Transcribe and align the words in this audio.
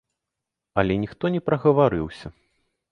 Але 0.83 0.97
ніхто 1.03 1.33
не 1.37 1.43
прагаварыўся. 1.51 2.27